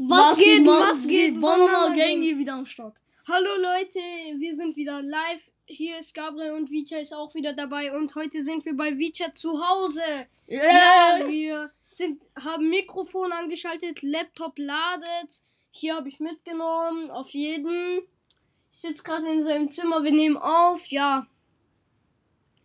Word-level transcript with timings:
Was, 0.00 0.38
geht, 0.38 0.64
was 0.64 1.08
geht? 1.08 1.40
Banana 1.40 1.92
Gang 1.92 2.22
hier 2.22 2.38
wieder 2.38 2.54
am 2.54 2.64
Start. 2.64 2.94
Hallo 3.26 3.50
Leute, 3.60 3.98
wir 4.38 4.54
sind 4.54 4.76
wieder 4.76 5.02
live. 5.02 5.50
Hier 5.66 5.98
ist 5.98 6.14
Gabriel 6.14 6.52
und 6.52 6.70
Vicha 6.70 6.98
ist 6.98 7.12
auch 7.12 7.34
wieder 7.34 7.52
dabei 7.52 7.92
und 7.92 8.14
heute 8.14 8.44
sind 8.44 8.64
wir 8.64 8.76
bei 8.76 8.96
Vicha 8.96 9.32
zu 9.32 9.60
Hause. 9.60 10.28
Ja, 10.46 11.18
wir 11.26 11.72
sind, 11.88 12.30
haben 12.40 12.70
Mikrofon 12.70 13.32
angeschaltet, 13.32 14.02
Laptop 14.02 14.56
ladet. 14.56 15.42
Hier 15.72 15.96
habe 15.96 16.08
ich 16.08 16.20
mitgenommen, 16.20 17.10
auf 17.10 17.30
jeden. 17.30 17.98
Ich 18.70 18.78
sitze 18.78 19.02
gerade 19.02 19.26
in 19.32 19.42
seinem 19.42 19.68
Zimmer, 19.68 20.04
wir 20.04 20.12
nehmen 20.12 20.36
auf. 20.36 20.86
Ja. 20.92 21.26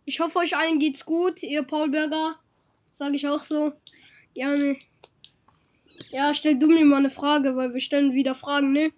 Ich 0.04 0.20
hoffe, 0.20 0.38
euch 0.38 0.56
allen 0.56 0.78
geht's 0.78 1.04
gut. 1.04 1.42
Ihr 1.42 1.64
Paul 1.64 1.88
Berger. 1.88 2.38
Sage 2.92 3.16
ich 3.16 3.26
auch 3.26 3.42
so. 3.42 3.72
Gerne. 4.34 4.78
Ja, 6.10 6.32
stell 6.34 6.58
du 6.58 6.66
mir 6.68 6.84
mal 6.84 6.98
eine 6.98 7.10
Frage, 7.10 7.56
weil 7.56 7.72
wir 7.72 7.80
stellen 7.80 8.14
wieder 8.14 8.34
Fragen, 8.34 8.72
ne? 8.72 8.92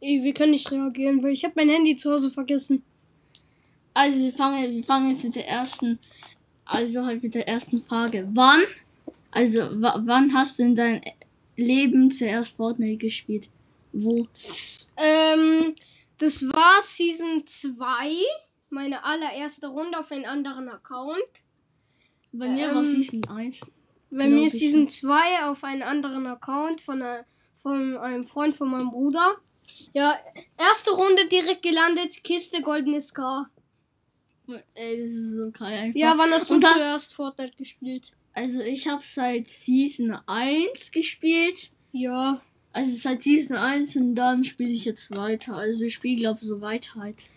Ey, 0.00 0.22
wir 0.22 0.34
können 0.34 0.52
nicht 0.52 0.70
reagieren, 0.70 1.22
weil 1.22 1.32
ich 1.32 1.44
habe 1.44 1.54
mein 1.56 1.68
Handy 1.68 1.96
zu 1.96 2.12
Hause 2.12 2.30
vergessen. 2.30 2.82
Also 3.94 4.18
wir 4.18 4.32
fangen, 4.32 4.74
wir 4.74 4.84
fangen 4.84 5.10
jetzt 5.10 5.24
mit 5.24 5.36
der 5.36 5.48
ersten, 5.48 5.98
also 6.66 7.04
halt 7.04 7.22
mit 7.22 7.34
der 7.34 7.48
ersten 7.48 7.80
Frage. 7.82 8.28
Wann, 8.34 8.62
also 9.30 9.60
wa- 9.80 10.00
wann 10.04 10.34
hast 10.34 10.58
du 10.58 10.64
in 10.64 10.74
deinem 10.74 11.00
Leben 11.56 12.10
zuerst 12.10 12.56
Fortnite 12.56 12.98
gespielt? 12.98 13.48
Wo? 13.92 14.28
Ähm, 14.98 15.74
das 16.18 16.42
war 16.48 16.82
Season 16.82 17.42
2, 17.46 17.74
meine 18.68 19.02
allererste 19.04 19.68
Runde 19.68 19.98
auf 19.98 20.12
einen 20.12 20.26
anderen 20.26 20.68
Account. 20.68 21.16
Bei 22.32 22.48
mir 22.48 22.68
war 22.74 22.82
Ähm, 22.82 23.02
Season 23.02 23.22
1. 23.30 23.60
Bei 24.16 24.28
mir 24.28 24.46
ist 24.46 24.58
Season 24.58 24.88
2 24.88 25.44
auf 25.44 25.62
einen 25.64 25.82
anderen 25.82 26.26
Account 26.26 26.80
von, 26.80 27.02
einer, 27.02 27.24
von 27.56 27.96
einem 27.98 28.24
Freund 28.24 28.54
von 28.54 28.70
meinem 28.70 28.90
Bruder. 28.90 29.36
Ja, 29.92 30.18
erste 30.58 30.92
Runde 30.92 31.26
direkt 31.28 31.62
gelandet, 31.62 32.22
Kiste, 32.24 32.62
goldenes 32.62 33.12
K. 33.14 33.48
Ey, 34.74 34.98
das 35.00 35.08
ist 35.08 35.36
so 35.36 35.50
geil 35.50 35.78
einfach. 35.78 35.98
Ja, 35.98 36.14
wann 36.16 36.30
hast 36.30 36.48
du 36.50 36.58
dann- 36.58 36.74
zuerst 36.74 37.14
Fortnite 37.14 37.56
gespielt? 37.56 38.16
Also 38.32 38.60
ich 38.60 38.86
habe 38.86 39.02
seit 39.04 39.48
Season 39.48 40.18
1 40.26 40.90
gespielt. 40.92 41.70
Ja. 41.92 42.40
Also 42.72 42.92
seit 42.92 43.22
Season 43.22 43.56
1 43.56 43.96
und 43.96 44.14
dann 44.14 44.44
spiele 44.44 44.70
ich 44.70 44.84
jetzt 44.84 45.16
weiter. 45.16 45.54
Also 45.56 45.84
ich 45.84 45.94
spiele 45.94 46.16
glaube 46.20 46.44
so 46.44 46.60
weiter 46.60 46.94
halt. 46.96 47.30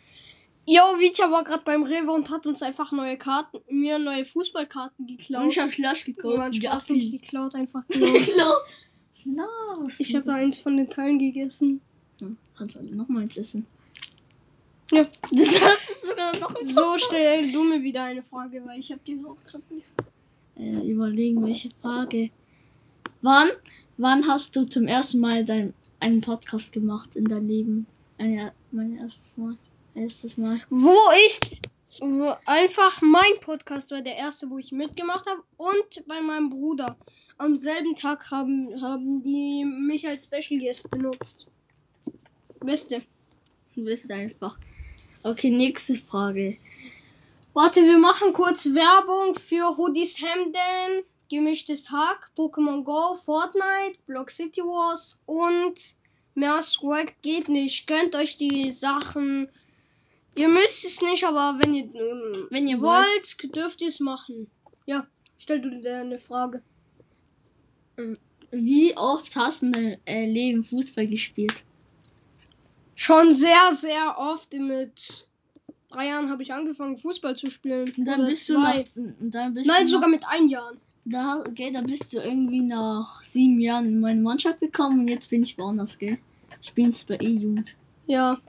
Jo, 0.72 1.00
Vita 1.00 1.31
war 1.31 1.44
gerade 1.44 1.64
beim 1.66 1.81
Rewe 1.81 2.12
und 2.12 2.30
hat 2.30 2.45
uns 2.45 2.62
einfach 2.62 2.92
neue 2.92 3.17
Karten, 3.17 3.58
mir 3.72 3.98
neue 3.98 4.23
Fußballkarten 4.23 5.08
geklaut. 5.08 5.44
Und 5.45 5.50
ich 5.50 5.58
habe 5.59 5.72
Slash 5.72 6.06
gekauft. 6.06 6.38
Nein, 6.38 6.52
die 6.52 6.62
Spaß 6.62 6.73
18. 6.84 6.95
nicht 6.95 7.12
geklaut, 7.12 7.56
einfach 7.56 7.81
geklaut. 7.88 8.62
Genau. 9.23 9.88
Ich 9.97 10.16
habe 10.16 10.31
eins 10.31 10.59
von 10.59 10.78
den 10.78 10.88
Teilen 10.88 11.17
gegessen. 11.17 11.81
Ja, 12.22 12.28
Kannst 12.56 12.75
du 12.75 12.84
noch 12.84 13.08
mal 13.08 13.22
eins 13.22 13.36
essen. 13.38 13.66
Ja. 14.92 15.02
Das 15.31 15.90
ist 15.90 16.06
sogar 16.06 16.38
noch 16.38 16.53
ein 16.56 16.66
So 16.66 16.97
stell 16.97 17.52
du 17.52 17.64
mir 17.64 17.81
wieder 17.81 18.03
eine 18.03 18.22
Frage, 18.22 18.62
weil 18.66 18.80
ich 18.80 18.92
habe 18.92 19.02
die 19.08 19.20
auch 19.25 19.38
gerade 19.44 19.64
nicht. 19.73 19.88
äh, 20.56 20.92
überlegen, 20.92 21.44
welche 21.44 21.70
Frage. 21.81 22.30
Wann, 23.23 23.50
wann 23.97 24.28
hast 24.28 24.56
du 24.56 24.64
zum 24.64 24.86
ersten 24.86 25.20
Mal 25.20 25.44
dein, 25.44 25.73
einen 26.00 26.22
Podcast 26.22 26.73
gemacht 26.73 27.16
in 27.16 27.25
deinem 27.25 27.47
Leben? 27.47 27.88
Ein, 28.20 28.52
mein 28.72 28.97
erstes 28.97 29.36
Mal. 29.38 29.58
Erstes 29.95 30.37
Mal. 30.37 30.61
Wo 30.69 30.97
ich 31.27 31.61
wo 32.01 32.33
einfach 32.45 33.01
mein 33.01 33.39
Podcast 33.41 33.91
war 33.91 34.01
der 34.01 34.15
erste, 34.15 34.49
wo 34.49 34.57
ich 34.57 34.71
mitgemacht 34.71 35.25
habe 35.27 35.43
und 35.57 36.07
bei 36.07 36.21
meinem 36.21 36.49
Bruder. 36.49 36.97
Am 37.37 37.55
selben 37.55 37.95
Tag 37.95 38.31
haben, 38.31 38.81
haben 38.81 39.21
die 39.21 39.65
mich 39.65 40.07
als 40.07 40.25
Special 40.25 40.59
Guest 40.59 40.89
benutzt. 40.89 41.47
Beste. 42.59 43.01
Du 43.75 43.83
bist 43.83 44.11
einfach. 44.11 44.57
Okay, 45.23 45.49
nächste 45.49 45.95
Frage. 45.95 46.57
Warte, 47.53 47.81
wir 47.81 47.97
machen 47.97 48.33
kurz 48.33 48.66
Werbung 48.67 49.35
für 49.35 49.75
Hoodies 49.78 50.22
Hemden, 50.22 51.03
gemischtes 51.29 51.91
Hack, 51.91 52.31
Pokémon 52.38 52.83
Go, 52.83 53.16
Fortnite, 53.16 53.97
Block 54.05 54.29
City 54.29 54.61
Wars 54.61 55.22
und 55.25 55.73
mehr 56.35 56.61
Swag 56.61 57.22
geht 57.22 57.49
nicht. 57.49 57.88
Gönnt 57.88 58.16
euch 58.16 58.38
die 58.38 58.72
Sachen. 58.72 59.49
Ihr 60.35 60.47
müsst 60.47 60.85
es 60.85 61.01
nicht, 61.01 61.23
aber 61.25 61.57
wenn 61.62 61.73
ihr, 61.73 61.84
ähm, 61.84 62.47
Wenn 62.50 62.67
ihr 62.67 62.79
wollt. 62.79 63.06
wollt, 63.41 63.56
dürft 63.56 63.81
ihr 63.81 63.90
es 63.90 64.00
machen. 64.00 64.47
Ja, 64.85 65.06
stell 65.38 65.62
du 65.62 65.69
dir 65.81 65.97
eine 65.97 66.17
Frage. 66.17 66.62
Wie 68.51 68.95
oft 68.95 69.35
hast 69.35 69.62
du 69.62 69.66
in 69.67 69.72
deinem 69.73 69.97
äh, 70.06 70.25
Leben 70.25 70.63
Fußball 70.63 71.07
gespielt? 71.07 71.63
Schon 72.95 73.34
sehr, 73.34 73.72
sehr 73.72 74.16
oft 74.17 74.53
mit 74.53 75.28
drei 75.90 76.07
Jahren 76.07 76.29
habe 76.29 76.44
ich 76.44 76.53
angefangen, 76.53 76.97
Fußball 76.97 77.35
zu 77.35 77.50
spielen. 77.50 77.91
Und 77.97 78.06
dann 78.06 78.19
Oder 78.19 78.29
bist 78.29 78.50
du 78.50 78.56
zwei. 78.56 78.85
und 79.19 79.31
dann 79.31 79.53
bist 79.53 79.67
Nein, 79.67 79.84
du 79.84 79.90
sogar 79.90 80.09
mit 80.09 80.23
ein 80.28 80.47
Jahr. 80.47 80.73
Da, 81.06 81.44
okay, 81.47 81.72
da 81.72 81.81
bist 81.81 82.13
du 82.13 82.19
irgendwie 82.19 82.61
nach 82.61 83.23
sieben 83.23 83.59
Jahren 83.59 83.85
in 83.85 84.00
meine 84.00 84.22
Mannschaft 84.22 84.59
gekommen 84.59 85.01
und 85.01 85.07
jetzt 85.07 85.29
bin 85.29 85.44
ich 85.44 85.57
woanders, 85.57 85.97
gell? 85.97 86.17
Ich 86.61 86.73
bin 86.73 86.88
jetzt 86.88 87.07
bei 87.07 87.17
E-Jugend. 87.19 87.75
Ja. 88.06 88.40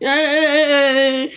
Yay! 0.00 1.30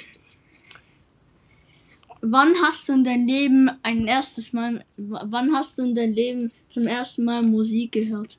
Wann 2.22 2.54
hast 2.62 2.88
du 2.88 2.94
in 2.94 3.04
deinem 3.04 3.28
Leben 3.28 3.70
ein 3.84 4.08
erstes 4.08 4.54
Mal, 4.54 4.86
wann 4.96 5.54
hast 5.54 5.78
du 5.78 5.84
in 5.84 5.94
deinem 5.94 6.14
Leben 6.14 6.52
zum 6.70 6.88
ersten 6.88 7.26
Mal 7.26 7.44
Musik 7.44 7.92
gehört? 7.92 8.38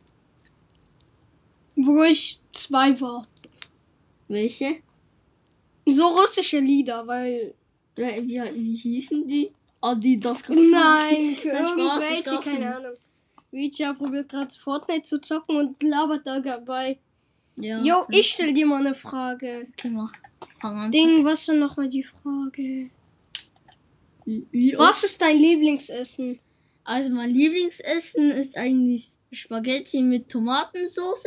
Wo 1.76 2.02
ich 2.04 2.40
zwei 2.52 2.98
war. 3.00 3.26
Welche? 4.28 4.76
So 5.84 6.06
russische 6.06 6.60
Lieder, 6.60 7.06
weil. 7.06 7.52
Wie, 7.96 8.02
wie, 8.02 8.40
wie 8.54 8.74
hießen 8.74 9.28
die? 9.28 9.52
Ah, 9.82 9.94
die 9.94 10.18
das 10.18 10.48
Nein, 10.48 11.36
das 11.44 11.44
irgendwelche, 11.44 12.40
keine 12.40 12.58
nicht. 12.58 12.76
Ahnung. 12.78 12.96
Vicha 13.50 13.92
probiert 13.92 14.30
gerade 14.30 14.54
Fortnite 14.54 15.02
zu 15.02 15.20
zocken 15.20 15.56
und 15.56 15.82
labert 15.82 16.26
da 16.26 16.40
dabei. 16.40 16.98
Ja. 17.56 17.80
Jo, 17.80 18.04
ich 18.10 18.30
stell 18.30 18.52
dir 18.52 18.66
mal 18.66 18.80
eine 18.80 18.94
Frage. 18.94 19.68
Okay, 19.72 19.90
mach. 19.90 20.12
Fang 20.60 20.76
an. 20.76 20.92
Ding, 20.92 21.24
was 21.24 21.46
war 21.48 21.54
nochmal 21.54 21.88
die 21.88 22.02
Frage? 22.02 22.90
Wie, 24.24 24.46
wie 24.50 24.74
Was 24.76 25.04
ist 25.04 25.20
dein 25.20 25.38
Lieblingsessen? 25.38 26.40
Also 26.82 27.10
mein 27.10 27.30
Lieblingsessen 27.30 28.30
ist 28.30 28.56
eigentlich 28.56 29.18
Spaghetti 29.32 30.02
mit 30.02 30.28
Tomatensauce. 30.28 31.26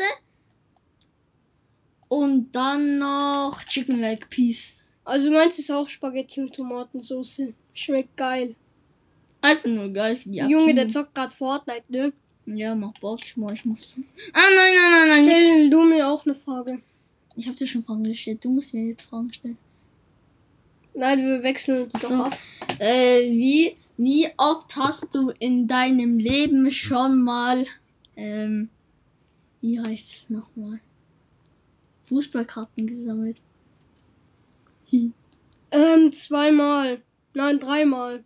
Und 2.10 2.56
dann 2.56 3.00
noch 3.00 3.64
Chicken 3.64 4.00
Leg 4.00 4.30
Peas. 4.30 4.76
Also 5.04 5.32
meins 5.32 5.58
ist 5.60 5.72
auch 5.72 5.90
Spaghetti 5.90 6.42
und 6.42 6.54
Tomatensauce. 6.54 7.54
Schmeckt 7.74 8.16
geil. 8.18 8.56
Einfach 9.42 9.70
nur 9.70 9.90
geil 9.90 10.16
für 10.16 10.30
die 10.30 10.40
Junge, 10.40 10.74
der 10.74 10.90
zockt 10.90 11.16
gerade 11.16 11.36
Fortnite, 11.36 11.84
ne? 11.90 12.14
Ja, 12.48 12.76
mach 12.76 12.94
Bock, 12.94 13.20
ich 13.22 13.36
muss. 13.36 13.56
Ah, 14.32 14.40
nein, 14.56 14.74
nein, 14.74 14.92
nein, 14.92 15.08
nein. 15.10 15.26
nicht. 15.26 15.36
Stell 15.36 15.70
du 15.70 15.84
mir 15.84 16.08
auch 16.08 16.26
eine 16.26 16.34
Frage. 16.34 16.82
Ich 17.36 17.48
hab 17.48 17.58
dir 17.58 17.68
schon 17.68 17.84
Fragen 17.84 18.06
gestellt. 18.06 18.44
Du 18.44 18.50
musst 18.50 18.74
mir 18.74 18.88
jetzt 18.88 19.04
Fragen 19.04 19.32
stellen. 19.34 19.58
Nein, 20.94 21.20
wir 21.20 21.44
wechseln 21.44 21.84
uns 21.84 21.94
Ach 21.96 22.02
doch 22.02 22.20
ab. 22.26 22.38
Äh, 22.80 23.30
wie, 23.32 23.76
wie 23.98 24.28
oft 24.38 24.76
hast 24.78 25.14
du 25.14 25.30
in 25.32 25.68
deinem 25.68 26.20
Leben 26.20 26.72
schon 26.72 27.22
mal, 27.22 27.66
ähm, 28.16 28.70
wie 29.62 29.80
heißt 29.80 30.14
es 30.14 30.30
nochmal? 30.30 30.80
Fußballkarten 32.02 32.88
gesammelt. 32.88 33.42
Hi. 34.92 35.12
Ähm, 35.72 36.14
zweimal. 36.14 37.02
Nein, 37.34 37.60
dreimal. 37.60 38.24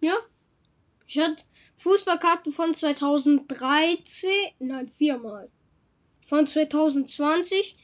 Ja? 0.00 0.14
Ich 1.14 1.18
hatte 1.18 1.44
Fußballkarten 1.76 2.52
von 2.52 2.72
2013. 2.72 4.30
Nein, 4.60 4.88
viermal. 4.88 5.50
Von 6.22 6.46
2020. 6.46 7.76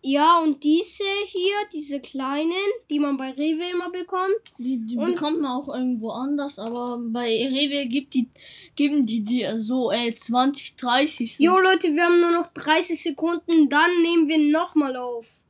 Ja, 0.00 0.38
und 0.38 0.62
diese 0.64 1.04
hier, 1.26 1.54
diese 1.70 2.00
kleinen, 2.00 2.52
die 2.88 2.98
man 2.98 3.18
bei 3.18 3.30
Rewe 3.32 3.68
immer 3.72 3.90
bekommt. 3.90 4.36
Die, 4.58 4.78
die 4.78 4.96
Und- 4.96 5.12
bekommt 5.12 5.42
man 5.42 5.50
auch 5.60 5.68
irgendwo 5.68 6.10
anders, 6.10 6.58
aber 6.58 6.98
bei 6.98 7.26
Rewe 7.26 7.88
gibt 7.88 8.14
die, 8.14 8.30
geben 8.74 9.04
die 9.04 9.22
dir 9.22 9.58
so 9.58 9.90
äh, 9.90 10.14
20, 10.14 10.76
30. 10.76 11.38
Jo, 11.38 11.58
Leute, 11.58 11.92
wir 11.92 12.04
haben 12.04 12.20
nur 12.20 12.30
noch 12.30 12.48
30 12.54 12.98
Sekunden. 12.98 13.68
Dann 13.68 14.00
nehmen 14.00 14.28
wir 14.28 14.38
nochmal 14.38 14.96
auf. 14.96 15.42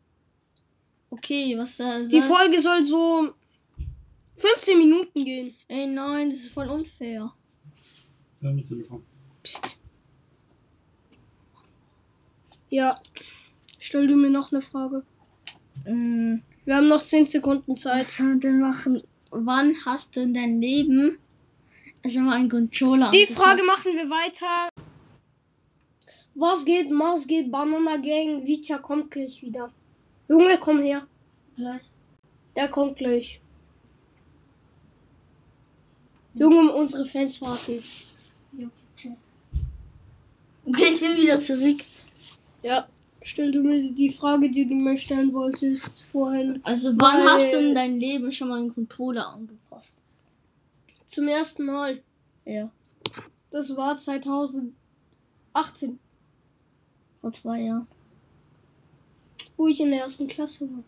Okay, 1.11 1.57
was 1.57 1.77
da 1.77 2.01
Die 2.01 2.21
Folge 2.21 2.61
soll 2.61 2.85
so 2.85 3.33
15 4.37 4.79
Minuten 4.79 5.25
gehen. 5.25 5.55
Ey, 5.69 5.87
nein, 5.87 6.29
das 6.31 6.39
ist 6.41 6.53
voll 6.53 6.69
unfair. 6.69 7.33
Ja, 8.41 8.53
mit 8.53 8.69
Telefon. 8.69 9.03
Psst. 9.43 9.79
Ja. 12.69 12.95
Stell 13.79 14.07
du 14.07 14.17
mir 14.17 14.31
noch 14.31 14.53
eine 14.53 14.61
Frage. 14.61 15.05
Ähm, 15.87 16.43
Wir 16.65 16.77
haben 16.77 16.89
noch 16.89 17.03
10 17.03 17.27
Sekunden 17.27 17.77
Zeit. 17.77 18.01
was 18.01 18.17
kann 18.17 18.41
denn 18.41 18.61
machen? 18.61 19.03
Wann 19.31 19.75
hast 19.85 20.17
du 20.17 20.21
in 20.21 20.35
deinem 20.35 20.61
Leben 20.61 21.19
also 22.05 22.21
mal 22.21 22.37
einen 22.37 22.49
Controller 22.49 23.11
Die? 23.11 23.27
Frage 23.27 23.63
machen 23.65 23.93
wir 23.95 24.09
weiter. 24.11 24.69
Was 26.35 26.65
geht? 26.65 26.91
Mars 26.91 27.27
geht? 27.27 27.51
Banana 27.51 27.97
Gang. 27.97 28.47
Vita 28.47 28.79
kommt 28.79 29.11
gleich 29.11 29.41
wieder. 29.43 29.73
Junge, 30.29 30.59
komm 30.61 30.83
her. 30.83 31.07
Gleich. 31.57 31.83
Der 32.55 32.69
kommt 32.69 32.97
gleich. 32.99 33.41
Junge, 36.39 36.73
unsere 36.73 37.05
Fans 37.05 37.41
warten. 37.43 37.83
Okay, 40.69 40.85
ich 40.93 41.01
bin 41.01 41.17
wieder 41.17 41.41
zurück. 41.41 41.79
Ja. 42.63 42.87
Stell 43.23 43.51
du 43.51 43.61
mir 43.63 43.91
die 43.93 44.11
Frage, 44.11 44.51
die 44.51 44.67
du 44.67 44.75
mir 44.75 44.97
stellen 44.97 45.33
wolltest 45.33 46.03
vorhin. 46.03 46.61
Also, 46.63 46.93
wann 46.97 47.25
hast 47.25 47.53
du 47.53 47.59
in 47.59 47.75
deinem 47.75 47.99
Leben 47.99 48.31
schon 48.31 48.49
mal 48.49 48.59
einen 48.61 48.73
Controller 48.73 49.27
angepasst? 49.29 49.97
Zum 51.07 51.27
ersten 51.29 51.65
Mal. 51.67 52.03
Ja, 52.45 52.71
Das 53.51 53.77
war 53.77 53.97
2018, 53.99 54.73
vor 57.21 57.33
zwei 57.33 57.63
Jahren. 57.63 57.87
wo 59.57 59.67
ich 59.69 59.81
in 59.81 59.91
der 59.91 60.01
ersten 60.03 60.29
Klasse 60.29 60.69
war. 60.71 60.85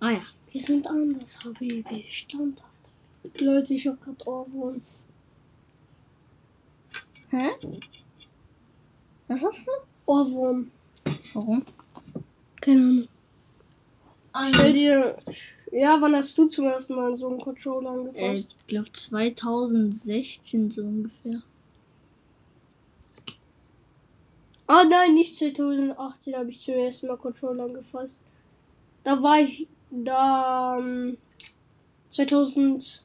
Ah 0.00 0.12
ja. 0.12 0.22
Wir 0.50 0.60
sind 0.60 0.86
anders, 0.86 1.44
Habibi. 1.44 2.04
Standhaft. 2.08 2.89
Leute, 3.40 3.74
ich 3.74 3.86
hab 3.86 4.00
grad 4.00 4.26
Ohrwurm. 4.26 4.82
Hä? 7.30 7.50
Was 9.28 9.42
hast 9.42 9.66
du? 9.66 9.70
Ohrwurm. 10.06 10.70
Warum? 11.34 11.64
Keine 12.60 12.80
Ahnung. 12.80 13.08
Also, 14.32 14.54
Stell 14.54 14.72
dir. 14.72 15.18
Ja, 15.72 15.96
wann 16.00 16.16
hast 16.16 16.36
du 16.36 16.48
zum 16.48 16.66
ersten 16.66 16.94
Mal 16.94 17.14
so 17.14 17.28
einen 17.28 17.40
Controller 17.40 17.90
äh, 17.90 18.28
angefasst? 18.28 18.56
ich 18.58 18.66
glaube 18.66 18.92
2016 18.92 20.70
so 20.70 20.82
ungefähr. 20.82 21.42
Ah 24.66 24.84
nein, 24.84 25.14
nicht 25.14 25.36
2018 25.36 26.34
habe 26.36 26.50
ich 26.50 26.60
zum 26.60 26.74
ersten 26.74 27.08
Mal 27.08 27.16
Controller 27.16 27.64
angefasst. 27.64 28.22
Da 29.04 29.22
war 29.22 29.40
ich 29.40 29.68
da 29.90 30.78
ähm, 30.78 31.18
2000 32.10 33.04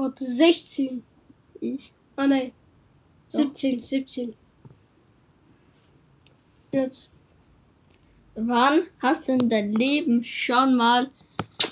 warte 0.00 0.28
16. 0.28 1.02
Ich. 1.60 1.92
Ah 2.16 2.26
nein. 2.26 2.52
Ja. 3.30 3.40
17, 3.40 3.82
17. 3.82 4.34
Jetzt. 6.72 7.12
Wann 8.34 8.82
hast 9.00 9.28
du 9.28 9.32
in 9.32 9.48
deinem 9.48 9.72
Leben 9.72 10.24
schon 10.24 10.76
mal 10.76 11.10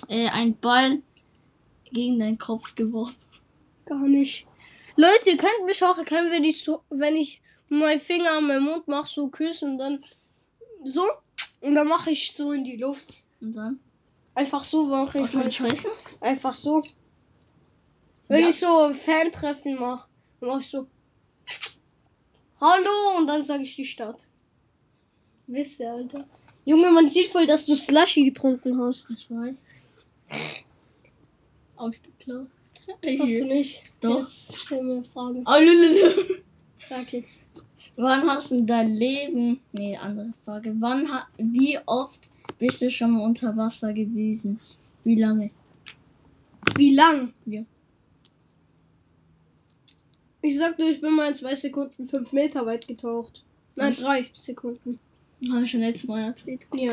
äh, 0.09 0.29
einen 0.29 0.57
Ball 0.59 1.03
gegen 1.91 2.19
deinen 2.19 2.39
Kopf 2.39 2.75
geworfen? 2.75 3.17
Gar 3.87 4.07
nicht. 4.09 4.47
Leute, 4.97 5.31
ihr 5.31 5.37
könnt 5.37 5.65
mich 5.65 5.83
auch 5.83 5.97
erkennen, 5.97 6.31
wenn 6.31 6.45
ich 6.45 6.63
so, 6.63 6.83
wenn 6.91 7.17
ich 7.17 7.41
meinen 7.69 8.01
Finger 8.01 8.37
an 8.37 8.47
meinen 8.47 8.65
Mund 8.65 8.89
mache, 8.89 9.09
so 9.09 9.29
küssen 9.29 9.73
und 9.73 9.79
dann 9.79 10.05
so. 10.85 11.03
Und 11.61 11.75
dann 11.75 11.89
mache 11.89 12.11
ich 12.11 12.33
so 12.33 12.53
in 12.53 12.65
die 12.65 12.77
Luft. 12.77 13.25
Und 13.41 13.57
dann? 13.57 13.81
Einfach 14.35 14.63
so 14.63 14.85
mache 14.85 15.19
ich. 15.19 15.25
Was 15.25 15.35
ist 15.35 15.55
Scheiße? 15.55 15.89
Einfach 16.21 16.55
so. 16.55 16.83
Wenn 18.29 18.43
Ja. 18.43 18.49
ich 18.49 18.57
so 18.57 18.81
ein 18.83 18.95
Fan-Treffen 18.95 19.77
mache, 19.77 20.09
dann 20.41 20.49
mach 20.51 20.61
ich 20.61 20.67
so. 20.67 20.87
Hallo 22.61 23.19
und 23.19 23.27
dann 23.27 23.43
sage 23.43 23.63
ich 23.63 23.77
die 23.77 23.85
Stadt. 23.85 24.27
Wisst 25.47 25.81
ihr, 25.81 25.93
Alter. 25.93 26.27
Junge, 26.65 26.91
man 26.91 27.09
sieht 27.09 27.29
voll, 27.29 27.47
dass 27.47 27.65
du 27.65 27.75
Slushy 27.75 28.25
getrunken 28.25 28.79
hast. 28.81 29.11
Ich 29.11 29.31
weiß. 29.31 29.65
Hab 31.77 31.93
ich 31.93 32.03
geklaut. 32.03 32.49
Hast 33.19 33.33
du 33.33 33.45
nicht? 33.47 33.83
Doch. 34.01 34.21
Jetzt 34.21 34.57
stell 34.57 34.83
mir 34.83 35.05
Fragen. 35.05 35.45
Oh, 35.47 35.59
lululu. 35.59 36.41
Sag 36.77 37.13
jetzt. 37.13 37.49
Wann 37.97 38.29
hast 38.29 38.51
du 38.51 38.57
in 38.57 38.67
deinem 38.67 38.95
Leben. 38.95 39.61
Nee, 39.73 39.97
andere 39.97 40.33
Frage. 40.45 40.75
Wann 40.79 41.11
ha 41.11 41.27
wie 41.39 41.79
oft 41.87 42.29
bist 42.59 42.83
du 42.83 42.91
schon 42.91 43.13
mal 43.13 43.25
unter 43.25 43.57
Wasser 43.57 43.93
gewesen? 43.93 44.59
Wie 45.05 45.17
lange? 45.17 45.51
Wie 46.77 46.95
lang? 46.95 47.33
Ja. 47.45 47.63
Ich 50.49 50.57
sag 50.57 50.79
nur, 50.79 50.89
ich 50.89 50.99
bin 50.99 51.15
mal 51.15 51.29
in 51.29 51.35
zwei 51.35 51.55
Sekunden 51.55 52.05
fünf 52.07 52.33
Meter 52.33 52.65
weit 52.65 52.89
getaucht. 52.89 53.45
Nein, 53.77 53.91
Was? 53.91 53.99
drei 53.99 54.31
Sekunden. 54.35 54.99
Habe 55.51 55.63
ich 55.63 55.71
schon 55.71 55.81
letztes 55.81 56.09
Mal 56.09 56.21
erzählt. 56.23 56.67
Ja. 56.73 56.91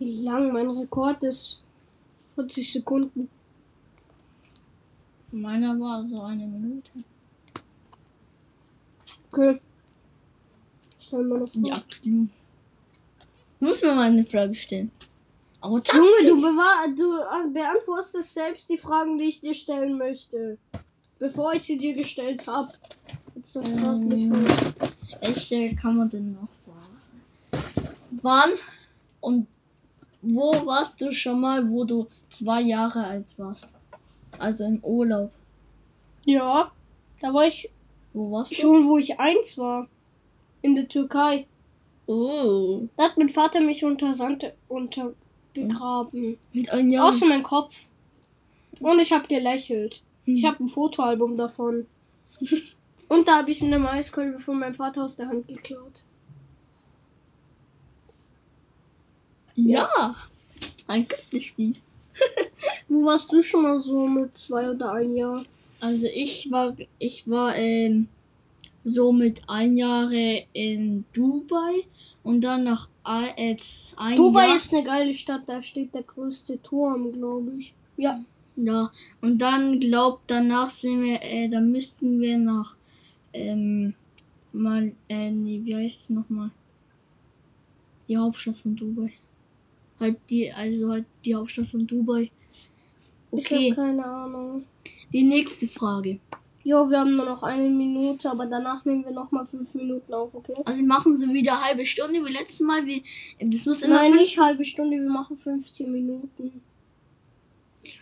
Wie 0.00 0.24
lang? 0.24 0.52
Mein 0.52 0.68
Rekord 0.68 1.22
ist 1.22 1.62
40 2.34 2.72
Sekunden. 2.72 3.28
Meiner 5.30 5.78
war 5.78 6.04
so 6.04 6.20
eine 6.22 6.48
Minute. 6.48 6.90
Okay. 9.30 9.60
Stell 10.98 11.22
mal 11.22 11.36
eine 11.36 11.46
Frage. 11.46 11.68
Ja, 11.68 11.82
du. 12.02 12.28
Muss 13.60 13.82
mir 13.82 13.94
mal 13.94 14.08
eine 14.08 14.24
Frage 14.24 14.54
stellen. 14.54 14.90
Aber 15.60 15.80
Junge, 15.94 16.10
du, 16.26 16.96
du 16.96 17.18
äh, 17.18 17.50
beantwortest 17.52 18.34
selbst 18.34 18.68
die 18.68 18.76
Fragen, 18.76 19.16
die 19.16 19.26
ich 19.26 19.40
dir 19.40 19.54
stellen 19.54 19.96
möchte. 19.96 20.58
Bevor 21.22 21.54
ich 21.54 21.62
sie 21.62 21.78
dir 21.78 21.94
gestellt 21.94 22.48
habe. 22.48 22.72
Jetzt 23.36 23.54
mich 23.54 23.62
Ähm. 23.62 24.32
Welche 25.20 25.76
kann 25.76 25.96
man 25.96 26.10
denn 26.10 26.32
noch 26.32 26.52
sagen? 26.52 26.96
Wann 28.10 28.50
und 29.20 29.46
wo 30.20 30.50
warst 30.66 31.00
du 31.00 31.12
schon 31.12 31.40
mal, 31.40 31.70
wo 31.70 31.84
du 31.84 32.08
zwei 32.28 32.62
Jahre 32.62 33.06
alt 33.06 33.38
warst? 33.38 33.72
Also 34.40 34.64
im 34.64 34.82
Urlaub. 34.82 35.30
Ja, 36.24 36.72
da 37.20 37.32
war 37.32 37.46
ich 37.46 37.70
Wo 38.12 38.32
warst 38.32 38.50
du? 38.50 38.56
schon, 38.56 38.88
wo 38.88 38.98
ich 38.98 39.20
eins 39.20 39.56
war. 39.58 39.86
In 40.60 40.74
der 40.74 40.88
Türkei. 40.88 41.46
Oh. 42.06 42.80
Da 42.96 43.04
hat 43.04 43.16
mein 43.16 43.28
Vater 43.28 43.60
mich 43.60 43.84
unter 43.84 44.12
Sand 44.12 44.52
unter 44.68 45.14
begraben. 45.54 46.36
Mit 46.52 46.68
einem 46.70 46.90
Jahr. 46.90 47.06
Außer 47.06 47.26
mein 47.26 47.44
Kopf. 47.44 47.86
Und 48.80 48.98
ich 48.98 49.12
habe 49.12 49.28
gelächelt. 49.28 50.02
Hm. 50.24 50.34
Ich 50.34 50.44
habe 50.44 50.62
ein 50.62 50.68
Fotoalbum 50.68 51.36
davon. 51.36 51.86
Und 53.08 53.28
da 53.28 53.38
habe 53.38 53.50
ich 53.50 53.62
eine 53.62 53.78
Maiskolbe 53.78 54.38
von 54.38 54.58
meinem 54.58 54.74
Vater 54.74 55.04
aus 55.04 55.16
der 55.16 55.28
Hand 55.28 55.46
geklaut. 55.46 56.02
Ja. 59.54 60.16
Ein 60.86 61.06
Köpfespieß. 61.06 61.82
Wo 62.88 63.04
warst 63.04 63.32
du 63.32 63.42
schon 63.42 63.62
mal 63.62 63.80
so 63.80 64.06
mit 64.06 64.36
zwei 64.36 64.70
oder 64.70 64.92
ein 64.92 65.16
Jahr? 65.16 65.42
Also 65.80 66.06
ich 66.06 66.50
war, 66.50 66.74
ich 66.98 67.28
war 67.28 67.56
ähm, 67.56 68.08
so 68.82 69.12
mit 69.12 69.42
ein 69.48 69.76
Jahre 69.76 70.44
in 70.52 71.04
Dubai 71.12 71.84
und 72.22 72.42
dann 72.42 72.64
nach 72.64 72.88
ein, 73.04 73.34
jetzt 73.36 73.98
ein 73.98 74.16
Dubai 74.16 74.46
Jahr. 74.46 74.56
ist 74.56 74.72
eine 74.72 74.84
geile 74.84 75.14
Stadt, 75.14 75.42
da 75.46 75.60
steht 75.60 75.94
der 75.94 76.04
größte 76.04 76.62
Turm, 76.62 77.12
glaube 77.12 77.52
ich. 77.58 77.74
Ja. 77.96 78.20
Ja, 78.56 78.92
und 79.20 79.38
dann 79.38 79.80
glaubt 79.80 80.22
danach 80.26 80.68
sind 80.70 81.02
wir, 81.02 81.22
äh, 81.22 81.48
dann 81.48 81.70
müssten 81.72 82.20
wir 82.20 82.36
nach, 82.38 82.76
ähm, 83.32 83.94
mal, 84.52 84.92
äh, 85.08 85.30
nee, 85.30 85.60
wie 85.64 85.74
heißt 85.74 86.00
es 86.00 86.10
nochmal? 86.10 86.50
Die 88.08 88.16
Hauptstadt 88.18 88.56
von 88.56 88.76
Dubai. 88.76 89.12
Halt 89.98 90.18
die, 90.28 90.52
also 90.52 90.90
halt 90.90 91.06
die 91.24 91.34
Hauptstadt 91.34 91.66
von 91.66 91.86
Dubai. 91.86 92.30
Ich 93.34 93.46
Okay, 93.46 93.70
habe 93.70 93.74
keine 93.80 94.04
Ahnung. 94.04 94.64
die 95.12 95.22
nächste 95.22 95.66
Frage. 95.66 96.18
Jo, 96.64 96.88
wir 96.90 97.00
haben 97.00 97.16
nur 97.16 97.24
noch 97.24 97.42
eine 97.42 97.68
Minute, 97.68 98.30
aber 98.30 98.46
danach 98.46 98.84
nehmen 98.84 99.04
wir 99.04 99.10
noch 99.12 99.32
mal 99.32 99.46
fünf 99.46 99.74
Minuten 99.74 100.12
auf, 100.14 100.34
okay? 100.34 100.54
Also 100.64 100.84
machen 100.84 101.16
so 101.16 101.32
wieder 101.32 101.60
halbe 101.60 101.84
Stunde 101.84 102.24
wie 102.24 102.32
letztes 102.32 102.60
Mal. 102.60 102.86
Wie, 102.86 103.02
das 103.40 103.66
muss 103.66 103.82
immer 103.82 103.96
Nein, 103.96 104.14
nicht 104.14 104.38
halbe 104.38 104.64
Stunde, 104.64 104.96
wir 104.96 105.10
machen 105.10 105.38
15 105.38 105.90
Minuten. 105.90 106.60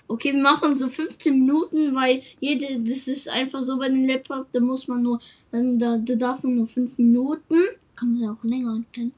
Okay, 0.08 0.32
wir 0.32 0.42
machen 0.42 0.74
so 0.74 0.88
15 0.88 1.38
Minuten, 1.38 1.94
weil 1.94 2.22
jede, 2.40 2.80
das 2.80 3.08
ist 3.08 3.28
einfach 3.28 3.62
so 3.62 3.78
bei 3.78 3.88
dem 3.88 4.06
Laptop, 4.06 4.46
da 4.52 4.60
muss 4.60 4.88
man 4.88 5.02
nur, 5.02 5.20
dann 5.50 5.78
da, 5.78 5.98
da 5.98 6.14
darf 6.14 6.42
man 6.42 6.56
nur 6.56 6.66
5 6.66 6.98
Minuten. 6.98 7.56
Kann 7.96 8.12
man 8.12 8.22
ja 8.22 8.32
auch 8.32 8.44
länger 8.44 8.74
einstellen. 8.74 9.12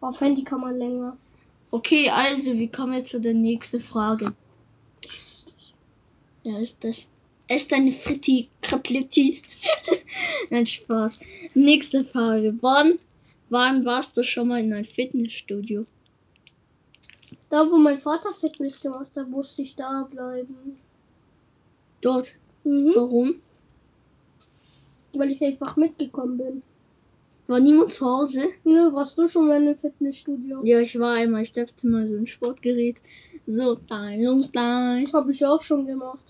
Auf 0.00 0.20
Handy 0.20 0.44
kann 0.44 0.60
man 0.60 0.76
länger. 0.78 1.16
Okay, 1.70 2.08
also 2.08 2.56
wir 2.56 2.70
kommen 2.70 2.92
jetzt 2.92 3.10
zu 3.10 3.20
der 3.20 3.34
nächsten 3.34 3.80
Frage. 3.80 4.32
Ja, 6.44 6.58
ist 6.58 6.84
das. 6.84 7.08
Ist 7.48 7.72
deine 7.72 7.90
Fritti 7.90 8.48
Kratletti? 8.62 9.40
Nein, 10.50 10.66
Spaß. 10.66 11.20
Nächste 11.54 12.04
Frage. 12.04 12.54
Wann, 12.60 12.98
wann 13.48 13.84
warst 13.84 14.16
du 14.16 14.22
schon 14.22 14.48
mal 14.48 14.60
in 14.60 14.72
einem 14.72 14.84
Fitnessstudio? 14.84 15.86
Da, 17.54 17.70
wo 17.70 17.76
mein 17.76 17.98
Vater 17.98 18.34
Fitness 18.34 18.80
gemacht 18.80 19.16
hat, 19.16 19.28
musste 19.28 19.62
ich 19.62 19.76
da 19.76 20.02
bleiben. 20.10 20.76
Dort. 22.00 22.32
Mhm. 22.64 22.92
Warum? 22.96 23.40
Weil 25.12 25.30
ich 25.30 25.40
einfach 25.40 25.76
mitgekommen 25.76 26.36
bin. 26.36 26.62
War 27.46 27.60
niemand 27.60 27.92
zu 27.92 28.06
Hause? 28.06 28.48
Nö, 28.64 28.92
warst 28.92 29.16
du 29.16 29.28
schon 29.28 29.46
mal 29.46 29.62
in 29.62 29.68
einem 29.68 29.78
Fitnessstudio? 29.78 30.64
Ja, 30.64 30.80
ich 30.80 30.98
war 30.98 31.12
einmal. 31.14 31.44
Ich 31.44 31.52
dachte 31.52 31.86
mal 31.86 32.04
so 32.08 32.16
ein 32.16 32.26
Sportgerät. 32.26 33.00
So, 33.46 33.76
klein 33.76 34.26
und 34.26 34.50
klein. 34.50 35.08
Habe 35.12 35.30
ich 35.30 35.46
auch 35.46 35.62
schon 35.62 35.86
gemacht. 35.86 36.24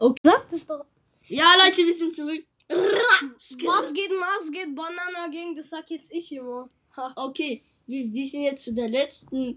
Okay. 0.00 0.20
Sag 0.24 0.48
das 0.50 0.66
doch. 0.66 0.86
Ja, 1.28 1.52
Leute, 1.64 1.86
wir 1.86 1.94
sind 1.94 2.16
zurück. 2.16 2.44
Was 2.68 3.94
geht, 3.94 4.10
was 4.10 4.50
geht, 4.50 4.74
Banana 4.74 5.28
gegen, 5.30 5.54
das 5.54 5.70
sag 5.70 5.88
jetzt 5.88 6.12
ich 6.12 6.32
immer. 6.32 6.68
Ha. 6.96 7.12
Okay, 7.14 7.62
wir, 7.86 8.12
wir 8.12 8.26
sind 8.26 8.42
jetzt 8.42 8.64
zu 8.64 8.74
der 8.74 8.88
letzten 8.88 9.56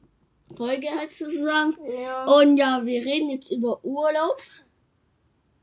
Folge 0.56 0.88
halt 0.90 1.12
sozusagen. 1.12 1.76
Ja. 2.02 2.26
Und 2.26 2.58
ja, 2.58 2.86
wir 2.86 3.06
reden 3.06 3.30
jetzt 3.30 3.52
über 3.52 3.84
Urlaub. 3.84 4.38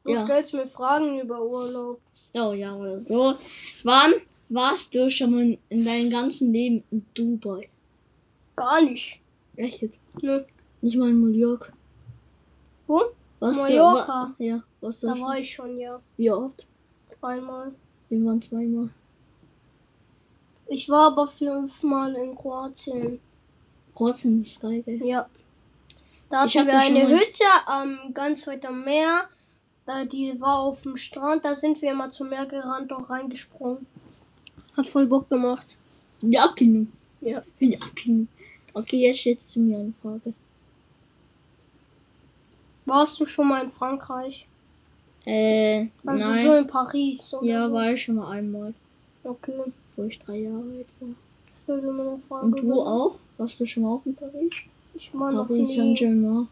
Du 0.05 0.13
ja. 0.13 0.25
stellst 0.25 0.55
mir 0.55 0.67
Fragen 0.67 1.21
über 1.21 1.43
Urlaub. 1.43 2.01
Oh 2.35 2.53
ja, 2.53 2.75
oder 2.75 2.99
so. 2.99 3.35
Wann 3.85 4.15
warst 4.49 4.95
du 4.95 5.11
schon 5.11 5.31
mal 5.31 5.59
in 5.69 5.85
deinem 5.85 6.11
ganzen 6.11 6.53
Leben 6.53 6.83
in 6.91 7.05
Dubai? 7.15 7.69
Gar 8.57 8.83
nicht. 8.83 9.21
Echt 9.57 9.83
jetzt? 9.83 9.99
Nö. 10.23 10.45
Nicht 10.81 10.97
mal 10.97 11.11
in 11.11 11.21
New 11.21 11.37
York. 11.37 11.73
Wo? 12.87 13.03
Was 13.41 13.57
Mallorca. 13.57 14.35
Du, 14.39 14.45
ja, 14.45 14.63
was 14.81 15.01
Da 15.01 15.15
schon? 15.15 15.27
war 15.27 15.39
ich 15.39 15.53
schon, 15.53 15.79
ja. 15.79 16.01
Wie 16.17 16.31
oft? 16.31 16.67
Dreimal. 17.21 17.75
Wir 18.09 18.25
waren 18.25 18.41
zweimal. 18.41 18.91
Ich 20.69 20.89
war 20.89 21.09
aber 21.13 21.29
fünfmal 21.29 22.15
in 22.15 22.37
Kroatien. 22.37 23.21
Geil, 23.99 24.83
gell? 24.83 25.05
Ja. 25.05 25.29
Da 26.31 26.45
Ich 26.45 26.57
hatten 26.57 26.67
hab 26.69 26.75
wir 26.75 26.81
da 26.81 26.83
schon 26.83 26.97
eine 26.97 27.09
mal- 27.09 27.19
Hütte 27.19 27.45
am 27.67 28.15
ganz 28.15 28.47
weit 28.47 28.65
am 28.67 28.85
Meer. 28.85 29.29
Da, 29.87 30.05
die 30.05 30.39
war 30.41 30.59
auf 30.59 30.83
dem 30.83 30.97
Strand. 30.97 31.45
Da 31.45 31.55
sind 31.55 31.81
wir 31.81 31.91
immer 31.93 32.11
zum 32.11 32.29
Meer 32.29 32.47
gerannt 32.47 32.93
und 32.93 33.05
reingesprungen. 33.09 33.87
Hat 34.77 34.87
voll 34.89 35.07
Bock 35.07 35.29
gemacht. 35.31 35.79
Wieder 36.21 36.45
abgenug. 36.45 36.89
Ja. 37.23 37.43
Wieder 37.59 37.83
abgenug. 37.83 38.29
Okay, 38.75 38.99
jetzt 39.07 39.21
stellst 39.21 39.57
du 39.57 39.61
mir 39.61 39.79
eine 39.79 39.93
Frage. 40.03 40.35
Warst 42.85 43.19
du 43.21 43.27
schon 43.27 43.49
mal 43.49 43.65
in 43.65 43.71
Frankreich? 43.71 44.47
Äh, 45.27 45.89
Also 46.07 46.25
nein. 46.29 46.45
so 46.45 46.55
in 46.55 46.67
Paris 46.67 47.35
oder 47.35 47.47
ja, 47.47 47.67
so? 47.67 47.73
war 47.75 47.93
ich 47.93 48.03
schon 48.03 48.17
mal 48.17 48.31
einmal, 48.31 48.73
Okay. 49.25 49.65
wo 49.97 50.05
ich 50.05 50.19
drei 50.19 50.37
Jahre 50.39 50.63
alt 50.77 50.95
war. 51.01 51.09
Stell 51.69 51.83
dir 51.83 51.93
mal 51.93 52.09
eine 52.09 52.19
Frage. 52.19 52.47
Und 52.47 52.59
du 52.63 52.81
auch? 52.81 53.19
Warst 53.37 53.61
du 53.61 53.67
schon 53.67 53.83
mal 53.83 53.97
auch 53.97 54.07
in 54.07 54.15
Paris? 54.15 54.55
Ich 54.95 55.13
war 55.13 55.31
noch 55.31 55.47
Paris. 55.47 55.75
Saint-Germain. 55.75 56.49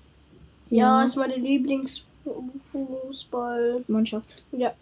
Ja, 0.68 1.04
ist 1.04 1.16
meine 1.16 1.36
Lieblingsfußball. 1.36 3.82
Mannschaft. 3.88 4.44
Ja. 4.52 4.74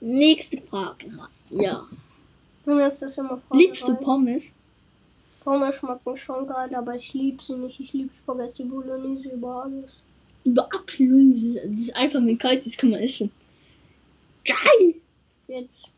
Nächste 0.00 0.60
Frage. 0.60 1.06
Ja. 1.48 1.88
Ist 2.66 3.00
das 3.00 3.16
immer 3.16 3.38
Frage 3.38 3.62
Liebst 3.62 3.88
du. 3.88 3.94
Pommes? 3.94 4.52
Pommes 5.42 5.76
schmecken 5.76 6.14
schon 6.14 6.46
geil, 6.46 6.74
aber 6.74 6.94
ich 6.94 7.14
lieb 7.14 7.40
sie 7.40 7.56
nicht. 7.56 7.80
Ich 7.80 7.94
lieb 7.94 8.12
Spaghetti 8.12 8.64
Bolognese 8.64 9.30
über 9.30 9.64
alles. 9.64 10.02
Über 10.44 10.68
ist, 10.88 11.56
das 11.56 11.80
ist 11.80 11.96
einfach 11.96 12.20
mit 12.20 12.38
kalt, 12.38 12.66
das 12.66 12.76
kann 12.76 12.90
man 12.90 13.00
essen. 13.00 13.30
Geil! 14.44 14.96
Jetzt. 15.48 15.88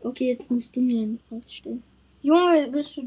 Okay, 0.00 0.30
jetzt 0.30 0.50
musst 0.50 0.74
du 0.74 0.80
mir 0.80 1.04
eine 1.04 1.18
Frage 1.28 1.48
stellen. 1.48 1.84
Junge, 2.28 2.68
bist 2.70 2.96
du, 2.96 3.02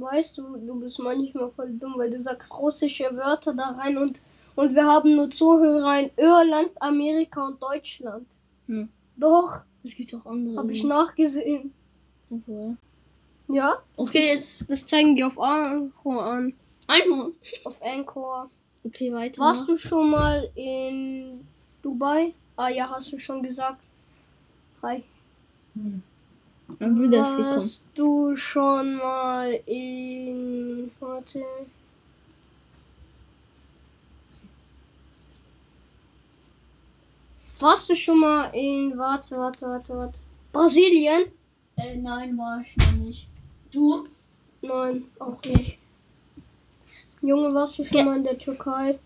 weißt 0.00 0.38
du, 0.38 0.42
du 0.56 0.74
bist 0.80 0.98
manchmal 0.98 1.50
voll 1.52 1.70
dumm, 1.82 1.94
weil 1.96 2.10
du 2.10 2.20
sagst 2.20 2.52
russische 2.58 3.04
Wörter 3.16 3.52
da 3.54 3.66
rein 3.78 3.96
und, 3.98 4.22
und 4.56 4.74
wir 4.74 4.84
haben 4.84 5.14
nur 5.14 5.30
Zuhörer 5.30 6.00
in 6.00 6.10
Irland, 6.16 6.70
Amerika 6.80 7.46
und 7.46 7.62
Deutschland. 7.62 8.26
Hm. 8.66 8.88
Doch, 9.16 9.64
Es 9.84 9.94
gibt 9.94 10.12
auch 10.14 10.26
andere. 10.26 10.56
hab 10.56 10.68
ich 10.70 10.82
nachgesehen. 10.82 11.72
Obwohl. 12.30 12.76
Ja? 13.48 13.74
Okay, 13.96 14.28
jetzt 14.34 14.68
Das 14.70 14.86
zeigen 14.86 15.14
die 15.14 15.22
auf 15.22 15.38
Anchor 15.38 16.24
an. 16.24 16.54
einfach. 16.88 17.28
Auf 17.64 17.76
Anchor. 17.82 18.50
Okay, 18.82 19.12
weiter. 19.12 19.40
Warst 19.40 19.68
du 19.68 19.76
schon 19.76 20.10
mal 20.10 20.50
in 20.56 21.46
Dubai? 21.82 22.34
Ah 22.56 22.68
ja, 22.70 22.88
hast 22.90 23.12
du 23.12 23.18
schon 23.18 23.42
gesagt. 23.42 23.86
Hi. 24.82 25.02
Gekommen. 25.74 26.02
Warst 26.80 27.86
du 27.94 28.36
schon 28.36 28.96
mal 28.96 29.52
in. 29.66 30.90
Warte. 31.00 31.44
Warst 37.60 37.88
du 37.90 37.94
schon 37.94 38.20
mal 38.20 38.50
in. 38.54 38.96
Warte, 38.98 39.36
warte, 39.36 39.66
warte, 39.66 39.96
warte. 39.96 40.20
Brasilien? 40.52 41.26
Äh, 41.76 41.96
nein, 41.96 42.36
war 42.36 42.60
ich 42.60 42.76
noch 42.76 42.92
nicht. 43.04 43.28
Du? 43.72 44.06
Nein, 44.62 45.04
auch 45.18 45.28
Okay. 45.28 45.52
nicht. 45.56 45.78
Junge, 47.22 47.54
warst 47.54 47.78
du 47.78 47.84
schon 47.84 47.98
Ja. 47.98 48.04
mal 48.04 48.16
in 48.16 48.24
der 48.24 48.38
Türkei? 48.38 48.98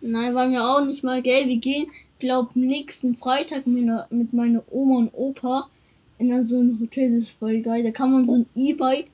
Nein, 0.00 0.34
war 0.34 0.46
mir 0.46 0.64
auch 0.64 0.84
nicht 0.84 1.04
mal, 1.04 1.20
gell? 1.20 1.46
Wir 1.46 1.56
gehen, 1.58 1.90
glaub, 2.18 2.56
nächsten 2.56 3.16
Freitag 3.16 3.66
mit 3.66 4.32
meiner 4.32 4.62
Oma 4.70 4.98
und 4.98 5.10
Opa 5.12 5.68
in 6.20 6.44
so 6.44 6.60
ein 6.60 6.78
Hotel, 6.80 7.14
das 7.14 7.22
ist 7.24 7.38
voll 7.38 7.60
geil. 7.62 7.82
Da 7.82 7.90
kann 7.90 8.12
man 8.12 8.24
so 8.24 8.34
ein 8.34 8.46
E-Bike, 8.54 9.08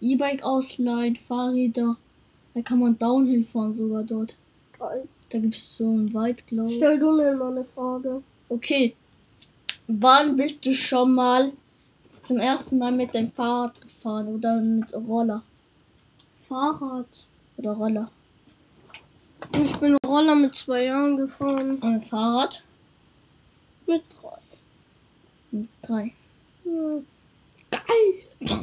E-Bike 0.00 0.42
ausleihen, 0.42 1.14
Fahrräder. 1.14 1.96
Da 2.54 2.62
kann 2.62 2.80
man 2.80 2.98
Downhill 2.98 3.44
fahren 3.44 3.72
sogar 3.72 4.02
dort. 4.02 4.36
Geil. 4.78 5.06
Da 5.30 5.38
gibt 5.38 5.54
es 5.54 5.76
so 5.76 5.88
einen 5.88 6.12
Wald, 6.14 6.46
glaube 6.46 6.70
ich. 6.70 6.76
Stell 6.76 6.98
du 6.98 7.12
mir 7.12 7.36
mal 7.36 7.52
eine 7.52 7.64
Frage. 7.64 8.22
Okay. 8.48 8.96
Wann 9.86 10.36
bist 10.36 10.66
du 10.66 10.74
schon 10.74 11.14
mal 11.14 11.52
zum 12.24 12.38
ersten 12.38 12.78
Mal 12.78 12.92
mit 12.92 13.14
deinem 13.14 13.30
Fahrrad 13.30 13.80
gefahren 13.80 14.28
oder 14.28 14.60
mit 14.60 14.92
Roller? 14.94 15.42
Fahrrad. 16.40 17.26
Oder 17.56 17.72
Roller? 17.72 18.10
Ich 19.62 19.76
bin 19.76 19.96
Roller 20.04 20.34
mit 20.34 20.54
zwei 20.54 20.84
Jahren 20.84 21.16
gefahren. 21.16 21.80
Ein 21.82 22.02
Fahrrad? 22.02 22.64
Mit 23.86 24.02
drei. 24.20 24.38
Mit 25.52 25.68
drei. 25.82 26.12
Geil! 27.70 28.58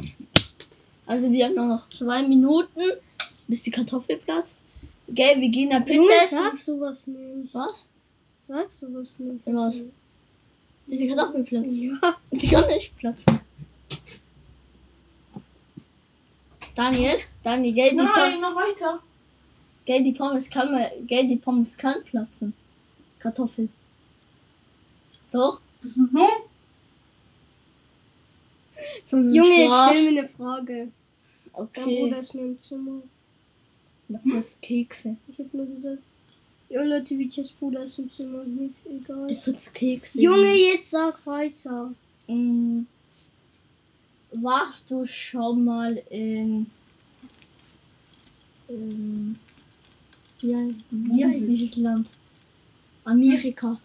Also 1.06 1.30
wir 1.30 1.46
haben 1.46 1.54
noch 1.54 1.88
zwei 1.88 2.26
Minuten, 2.26 2.80
bis 3.46 3.62
die 3.62 3.70
Kartoffel 3.70 4.16
platzt. 4.16 4.62
Gell, 5.08 5.40
wir 5.40 5.48
gehen 5.48 5.70
da 5.70 5.78
Pizza 5.78 5.94
Junge, 5.94 6.12
essen. 6.22 6.36
sag 6.38 6.56
sowas 6.58 7.06
nicht. 7.06 7.54
Was? 7.54 7.86
Sag 8.34 8.72
sowas 8.72 9.18
nicht. 9.20 9.40
Was? 9.46 9.82
Bis 10.86 10.98
die 10.98 11.08
Kartoffel 11.08 11.44
platzt. 11.44 11.76
Ja. 11.76 12.16
Die 12.32 12.48
kann 12.48 12.66
nicht 12.68 12.96
platzen. 12.96 13.40
Daniel, 16.74 17.16
Daniel, 17.42 17.72
gell, 17.74 17.90
die, 17.90 17.96
Nein, 17.96 18.40
noch 18.40 18.54
weiter. 18.54 19.00
gell, 19.86 20.02
die 20.02 20.12
Pommes 20.12 20.50
kann 20.50 20.70
man, 20.72 20.84
gell, 21.06 21.26
die 21.26 21.36
Pommes 21.36 21.76
kann 21.78 22.04
platzen. 22.04 22.52
Kartoffel. 23.18 23.70
Doch? 25.32 25.60
Bist 25.80 25.96
ein 29.12 29.32
Junge, 29.34 29.48
jetzt 29.54 29.66
Spaß. 29.74 29.90
stell 29.90 30.12
mir 30.12 30.18
eine 30.20 30.28
Frage. 30.28 30.74
Dein 30.74 30.90
Okay, 31.52 32.00
Bruder 32.02 32.20
ist 32.20 32.34
nur 32.34 32.44
im 32.44 32.60
Zimmer. 32.60 33.02
dafür 34.08 34.38
ist 34.38 34.60
Kekse. 34.62 35.16
Ich 35.28 35.38
hab 35.38 35.52
nur 35.54 35.66
gesagt. 35.66 36.02
Ja, 36.68 36.82
Leute, 36.82 37.18
Vitas 37.18 37.52
Bruder 37.52 37.84
ist 37.84 37.98
im 37.98 38.10
Zimmer. 38.10 38.44
Nicht 38.44 38.74
egal. 38.84 39.26
Der 39.28 39.36
fritz 39.36 39.72
Kekse. 39.72 40.20
Junge, 40.20 40.52
jetzt 40.54 40.90
sag 40.90 41.24
weiter. 41.26 41.94
Mm, 42.26 42.80
warst 44.32 44.90
du 44.90 45.06
schon 45.06 45.64
mal 45.64 46.02
in. 46.10 46.66
in 48.68 49.38
ja, 50.42 50.58
wie 50.90 51.24
heißt 51.24 51.44
dieses 51.46 51.76
Land? 51.76 52.10
Amerika. 53.04 53.80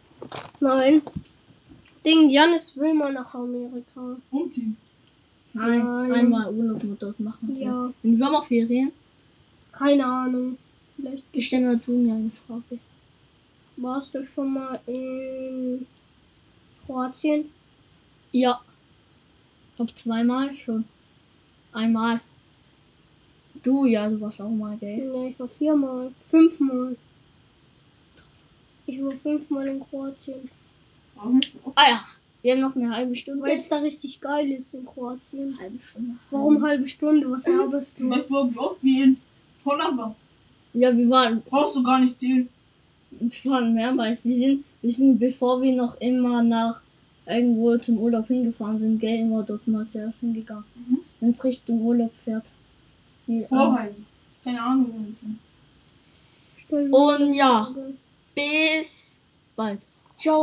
Nein. 0.60 1.02
Ding, 2.06 2.30
Janis 2.30 2.78
will 2.78 2.94
mal 2.94 3.14
nach 3.14 3.34
Amerika. 3.36 4.18
Umziehen. 4.32 4.78
Nein, 5.54 5.80
Nein. 5.86 6.12
einmal 6.14 6.54
Urlaub 6.54 6.84
mit 6.84 7.02
dort 7.02 7.20
machen. 7.20 7.54
Ja. 7.56 7.92
In 8.04 8.16
Sommerferien. 8.16 8.92
Keine 9.72 10.06
Ahnung. 10.06 10.58
Vielleicht 10.96 11.24
Ich 11.32 11.48
stelle 11.48 11.68
mir 11.68 11.78
du 11.78 11.92
mir 11.92 12.14
eine 12.16 12.30
Frage. 12.30 12.80
warst 13.78 14.16
du 14.16 14.24
schon 14.24 14.54
mal 14.54 14.80
in 14.88 15.86
Kroatien? 16.86 17.46
Ja. 18.32 18.62
Ich 19.70 19.76
glaube 19.76 19.94
zweimal 19.94 20.54
schon. 20.54 20.86
Einmal. 21.74 22.22
Du, 23.64 23.86
ja, 23.86 24.10
du 24.10 24.20
warst 24.22 24.42
auch 24.42 24.50
mal, 24.50 24.78
gell? 24.78 25.12
Ja, 25.14 25.26
ich 25.28 25.40
war 25.40 25.48
viermal. 25.48 26.12
Fünfmal. 26.24 26.96
Ich 28.88 29.02
war 29.04 29.12
fünfmal 29.12 29.68
in 29.68 29.80
Kroatien. 29.80 30.50
Ah 31.76 31.90
ja. 31.90 32.06
Wir 32.42 32.54
haben 32.54 32.62
noch 32.62 32.76
eine 32.76 32.96
halbe 32.96 33.16
Stunde. 33.16 33.44
Weil 33.44 33.58
es 33.58 33.70
da 33.70 33.78
richtig 33.78 34.20
geil 34.20 34.52
ist 34.52 34.74
in 34.74 34.86
Kroatien. 34.86 35.58
halbe 35.60 35.80
Stunde. 35.80 36.16
Warum 36.32 36.64
halbe 36.64 36.88
Stunde? 36.88 37.30
Was 37.30 37.48
laberst 37.48 38.00
du? 38.00 38.10
Weißt 38.10 38.30
du, 38.30 38.52
wie 38.52 38.58
oft 38.58 38.78
wir 38.82 39.04
in 39.04 39.18
Holland 39.64 39.98
waren? 39.98 40.16
Ja, 40.74 40.96
wir 40.96 41.10
waren 41.10 41.42
Brauchst 41.44 41.76
du 41.76 41.84
gar 41.84 42.00
nicht 42.00 42.20
zählen. 42.20 42.50
Wir 43.12 43.52
waren 43.52 43.74
mehrmals. 43.74 44.26
Wir 44.26 44.38
sind, 44.38 44.66
wir 44.82 44.90
sind, 44.90 45.20
bevor 45.20 45.62
wir 45.62 45.74
noch 45.74 46.00
immer 46.00 46.42
nach 46.42 46.82
irgendwo 47.28 47.78
zum 47.78 47.98
Urlaub 48.00 48.28
hingefahren 48.28 48.80
sind, 48.80 49.00
gell, 49.00 49.20
immer 49.20 49.44
dort 49.44 49.68
mal 49.68 49.86
zuerst 49.88 50.22
hingegangen. 50.22 50.66
Mhm. 50.76 51.00
Wenn 51.20 51.32
es 51.32 51.44
Richtung 51.44 51.82
Urlaub 51.82 52.16
fährt. 52.16 52.46
Die, 53.28 53.42
ähm, 53.42 53.48
Vorreisen. 53.48 54.06
Keine 54.44 54.62
Ahnung. 54.62 55.16
Und 56.90 57.34
ja. 57.34 57.70
Bis 58.34 59.22
bald. 59.56 59.86
Ciao. 60.16 60.40